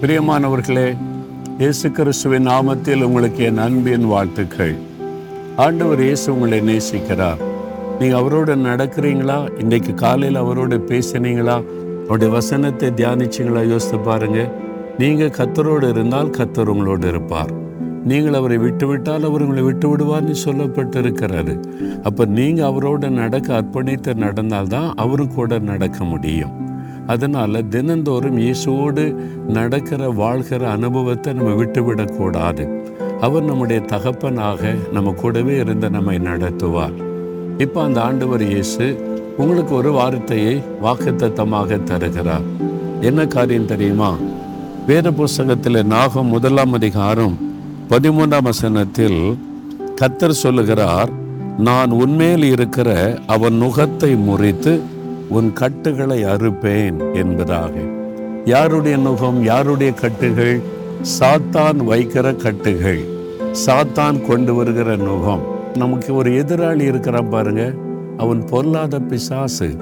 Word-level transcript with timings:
பிரியமானவர்களே 0.00 0.96
இயேசு 1.58 1.90
கிறிஸ்துவின் 1.90 2.46
நாமத்தில் 2.46 3.02
உங்களுக்கு 3.02 3.44
என் 3.44 3.58
அன்பின் 3.58 4.04
வாழ்த்துக்கள். 4.06 4.74
ஆண்டவர் 5.56 6.02
இயேசு 6.02 6.32
உங்களை 6.32 6.60
நேசிக்கிறார். 6.60 7.40
நீங்கள் 7.98 8.20
அவரோட 8.20 8.56
நடக்கிறீங்களா? 8.56 9.60
இன்றைக்கு 9.60 9.94
காலையில் 9.94 10.42
அவரோட 10.42 10.78
பேசினீங்களா? 10.90 11.64
அவருடைய 12.02 12.32
வசனத்தை 12.32 12.90
தியானிச்சிங்களா? 12.90 13.68
யோசித்து 13.68 13.98
பாருங்க. 13.98 14.52
நீங்கள் 14.98 15.34
கத்தரோடு 15.38 15.88
இருந்தால் 15.88 16.30
கத்தர் 16.30 16.66
உங்களோடு 16.66 17.08
இருப்பார். 17.08 17.50
நீங்கள் 18.04 18.34
அவரை 18.34 18.58
விட்டுவிட்டால் 18.58 19.24
அவர் 19.24 19.42
உங்களை 19.42 19.62
விட்டு 19.62 19.96
விடுவார்னு 19.96 20.34
சொல்லப்பட்டிருக்கிறாரு 20.44 21.56
அப்போ 22.02 22.24
நீங்கள் 22.24 22.70
அவரோட 22.70 23.08
நடக்க 23.08 23.64
அர்ப்பணித்து 23.64 24.14
நடந்தால்தான் 24.14 24.94
அவரு 24.94 25.28
கூட 25.28 25.58
நடக்க 25.58 26.04
முடியும். 26.04 26.66
அதனால் 27.12 27.66
தினந்தோறும் 27.68 28.38
இயேசுவோடு 28.44 29.04
நடக்கிற 29.56 30.10
வாழ்கிற 30.20 30.62
அனுபவத்தை 30.70 31.32
நம்ம 31.32 31.52
விட்டுவிடக்கூடாது. 31.60 32.64
அவர் 33.20 33.44
நம்முடைய 33.44 33.80
தகப்பனாக 33.92 34.72
நம்ம 34.92 35.12
கூடவே 35.12 35.54
இருந்து 35.62 35.88
நம்மை 35.90 36.16
நடத்துவார். 36.28 36.96
இப்போ 37.64 37.78
அந்த 37.82 37.98
ஆண்டவர் 38.02 38.44
இயேசு 38.50 38.86
உங்களுக்கு 39.36 39.72
ஒரு 39.74 39.90
வார்த்தையை 39.90 40.54
வாக்குத்தத்தமாக 40.82 41.78
தருகிறார். 41.90 42.46
என்ன 43.00 43.26
காரியம் 43.26 43.70
தெரியுமா? 43.72 44.10
வேத 44.88 45.08
புஸ்தகத்தில் 45.12 45.80
நாகம் 45.86 46.32
முதலாம் 46.34 46.72
அதிகாரம் 46.72 47.34
பதிமூன்றாம் 47.90 48.48
வசனத்தில் 48.50 49.20
கத்தர் 50.00 50.40
சொல்லுகிறார் 50.44 51.10
நான் 51.68 51.90
உண்மையில் 52.02 52.46
இருக்கிற 52.54 52.88
அவன் 53.34 53.56
நுகத்தை 53.62 54.10
முறித்து 54.26 54.72
உன் 55.28 55.52
கட்டுகளை 55.52 56.24
அறுப்பேன் 56.24 57.14
என்பதாக. 57.14 57.70
யாருடைய 58.44 58.96
நுகம் 58.96 59.42
யாருடைய 59.42 59.92
கட்டுகள்? 59.92 60.60
சாத்தான் 61.20 61.80
வைக்கிற 61.90 62.36
கட்டுகள். 62.36 63.00
சாத்தான் 63.66 64.26
கொண்டு 64.26 64.54
வருகிற 64.54 64.96
நுகம் 64.96 65.40
நமக்கு 65.74 66.14
ஒரு 66.14 66.30
எதிராளி 66.30 66.80
இருக்கிறான் 66.80 67.30
பாருங்க. 67.30 67.72
அவன் 68.16 68.44
பொல்லாத 68.44 68.98
பிசாசு. 68.98 69.76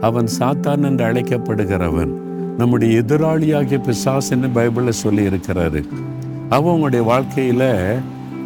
அவன் 0.00 0.28
சாத்தான் 0.38 0.82
என்று 0.82 1.04
அழைக்கப்படுகிறவன். 1.04 2.12
நம்முடைய 2.56 2.98
எதிராளியாகிய 2.98 3.80
பிசாசுன்னு 3.80 4.48
பைபிளில் 4.54 4.88
சொல்லி 4.88 5.26
இருக்கிறாரு 5.26 5.88
அவன் 6.48 6.72
உங்களுடைய 6.72 7.04
வாழ்க்கையில் 7.04 7.94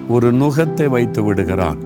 ஒரு 0.08 0.32
நுகத்தை 0.32 0.86
வைத்து 0.86 1.22
விடுகிறான். 1.22 1.78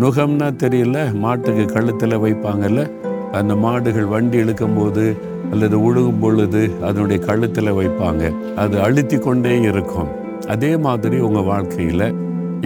நுகம்னா 0.00 0.50
தெரியல 0.62 1.12
மாட்டுக்கு 1.14 1.64
கழுத்தில் 1.64 2.18
வைப்பாங்கல்ல 2.18 2.90
அந்த 3.38 3.54
மாடுகள் 3.64 4.08
வண்டி 4.14 4.38
இழுக்கும்போது 4.42 5.04
அல்லது 5.52 5.76
உழுகும் 5.88 6.20
பொழுது 6.20 6.62
அதனுடைய 6.88 7.18
கழுத்தில் 7.26 7.76
வைப்பாங்க. 7.78 8.24
அது 8.62 8.76
அழுத்தி 8.80 9.18
கொண்டே 9.18 9.54
இருக்கும். 9.70 10.10
அதே 10.54 10.70
மாதிரி 10.86 11.18
உங்கள் 11.26 11.48
வாழ்க்கையில் 11.50 12.06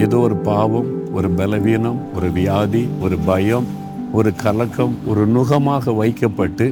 ஏதோ 0.04 0.18
ஒரு 0.26 0.36
பாவம் 0.50 0.88
ஒரு 1.16 1.28
பலவீனம் 1.30 2.00
ஒரு 2.16 2.28
வியாதி 2.38 2.82
ஒரு 3.04 3.16
பயம் 3.28 3.66
ஒரு 4.12 4.30
கலக்கம் 4.42 4.94
ஒரு 5.10 5.22
நுகமாக 5.26 5.92
வைக்கப்பட்டு 5.92 6.66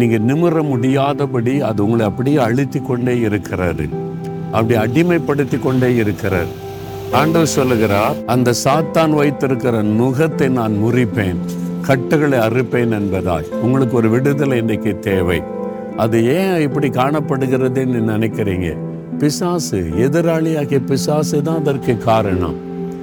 நீங்கள் 0.00 0.26
நிமிர 0.30 0.62
முடியாதபடி 0.72 1.54
அது 1.68 1.82
உங்களை 1.84 2.04
அப்படியே 2.06 2.36
அழுத்தி 2.46 2.80
கொண்டே 2.80 3.14
இருக்கிறாரு. 3.28 3.86
அப்படி 4.56 4.74
அடிமைப்படுத்தி 4.84 5.58
கொண்டே 5.62 5.90
இருக்கிறார். 6.02 6.50
ஆண்டவர் 7.20 7.54
சொல்லுகிறார் 7.58 8.18
அந்த 8.26 8.54
சாத்தான் 8.64 9.14
வைத்திருக்கிற 9.20 9.82
நுகத்தை 9.82 10.48
நான் 10.58 10.76
முறிப்பேன். 10.84 11.40
கட்டுகளை 11.82 12.38
அறுப்பேன் 12.38 12.94
என்பதாய் 12.98 13.48
உங்களுக்கு 13.62 13.96
ஒரு 13.96 14.08
விடுதலை 14.08 14.58
இன்றைக்கு 14.58 14.98
தேவை. 14.98 15.42
அது 15.96 16.24
ஏன் 16.24 16.60
இப்படி 16.60 16.88
காணப்படுகிறதுன்னு 16.88 18.00
நினைக்கிறீங்க? 18.12 18.76
பிசாசு 19.18 19.78
எதிராளியாகிய 19.96 20.80
பிசாசு 20.86 21.42
தான் 21.42 21.58
அதற்கு 21.58 21.98
காரணம். 21.98 22.56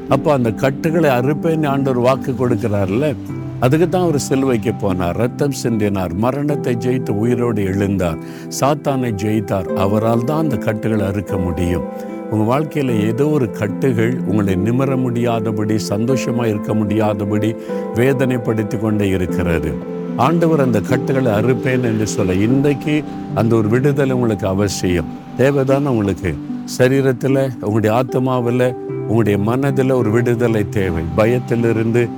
அப்போ 0.10 0.34
அந்த 0.34 0.52
கட்டுகளை 0.52 1.10
அறுப்பேன்னு 1.10 1.68
ஆண்டவர் 1.68 2.00
வாக்கு 2.00 2.32
கொடுக்கிறார்ல? 2.32 3.16
அதுக்கு 3.60 3.90
தான் 3.90 4.02
அவர் 4.02 4.20
சிலுவைக்கு 4.20 4.74
போனார். 4.82 5.14
ரத்தம் 5.14 5.54
சிந்தினார். 5.64 6.14
மரணத்தை 6.14 6.76
ஜெயித்து 6.76 7.10
உயிரோடு 7.10 7.64
எழுந்தார். 7.64 8.20
சாத்தானை 8.60 9.12
ஜெயித்தார். 9.24 9.74
அவரால் 9.74 10.24
தான் 10.24 10.40
அந்த 10.40 10.56
கட்டுகளை 10.56 11.06
அறுக்க 11.06 11.38
முடியும். 11.38 11.88
உங்கள் 12.32 12.48
வாழ்க்கையில் 12.48 13.06
ஏதோ 13.06 13.28
ஒரு 13.28 13.52
கட்டுகள் 13.52 14.20
உங்களை 14.26 14.54
நிமிர 14.54 14.98
முடியாதபடி 14.98 15.78
சந்தோஷமாக 15.78 16.50
இருக்க 16.50 16.74
முடியாதபடி 16.74 17.56
வேதனைப்படுத்தி 17.96 18.80
கொண்டே 18.80 19.08
இருக்கிறது. 19.08 19.72
ஆண்டவர் 20.18 20.60
அந்த 20.60 20.82
கட்டுகளை 20.82 21.32
அறுப்பேன் 21.32 21.84
என்று 21.84 22.08
சொல்ல 22.08 22.34
இன்றைக்கு 22.34 23.04
அந்த 23.36 23.56
ஒரு 23.56 23.68
விடுதலை 23.68 24.12
உங்களுக்கு 24.12 24.48
அவசியம். 24.48 25.06
தேவைதானே 25.38 25.86
உங்களுக்கு 25.86 26.36
சரீரத்தில் 26.78 27.42
உங்களுடைய 27.60 28.04
ஆத்மாவில் 28.04 28.76
உங்களுடைய 28.92 29.38
மனதில் 29.38 29.90
ஒரு 29.90 30.10
விடுதலை 30.10 30.70
தேவை. 30.70 31.04
பயத்திலிருந்து 31.16 32.10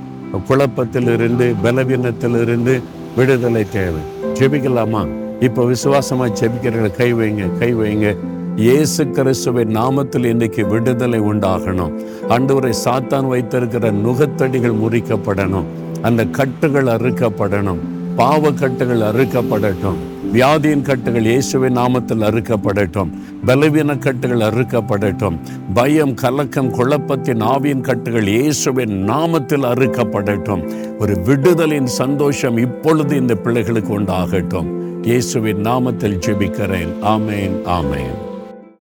குழப்பத்திலிருந்து 0.48 1.54
பலவீனத்திலிருந்து 1.64 2.82
விடுதலை 3.16 3.64
தேவை. 3.72 4.02
ஜெபிக்கலாமா? 4.32 5.08
இப்போ 5.40 5.64
விசுவாசமாக 5.64 6.34
ஜெபிக்கிறவங்களை 6.40 6.96
கை 6.96 7.14
வைங்க 7.14 7.58
கை 7.58 7.74
வைங்க. 7.74 8.16
இயேசு 8.56 9.10
கிறிஸ்துவின் 9.10 9.76
நாமத்தில் 9.76 10.24
இன்னைக்கு 10.24 10.66
விடுதலை 10.66 11.20
உண்டாகணும். 11.20 11.92
அன்றுவரை 12.28 12.72
சாத்தான் 12.84 13.28
வைத்திருக்கிற 13.28 13.92
நுகத்தடிகள் 13.92 14.74
முறிக்கப்படணும். 14.74 15.64
அந்த 16.02 16.24
கட்டுகள் 16.24 16.84
அறுக்கப்படணும். 16.84 17.78
பாவ 18.16 18.50
கட்டுகள் 18.50 19.00
அறுக்கப்படட்டும். 19.00 19.94
வியாதியின் 20.32 20.82
கட்டுகள் 20.82 21.22
இயேசுவின் 21.22 21.76
நாமத்தில் 21.76 22.22
அறுக்கப்படட்டும். 22.22 23.10
பலவீன 23.44 23.98
கட்டுகள் 23.98 24.40
அறுக்கப்படட்டும். 24.40 25.38
பயம் 25.74 26.14
கலக்கம் 26.14 26.70
குழப்பத்தின் 26.70 27.42
ஆவியின் 27.42 27.80
கட்டுகள் 27.80 28.26
இயேசுவின் 28.26 29.10
நாமத்தில் 29.10 29.64
அறுக்கப்படட்டும். 29.64 30.72
ஒரு 30.98 31.18
விடுதலின் 31.24 31.86
சந்தோஷம் 31.86 32.56
இப்பொழுது 32.56 33.16
இந்த 33.16 33.34
பிள்ளைகளுக்கு 33.34 34.00
உண்டாகட்டும். 34.00 34.66
இயேசுவின் 35.02 35.62
நாமத்தில் 35.62 36.20
ஜெபிக்கிறேன். 36.26 36.88
ஆமேன் 37.02 37.58
ஆமேன். 37.64 38.29